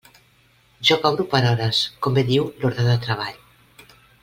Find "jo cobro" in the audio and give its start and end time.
0.89-1.25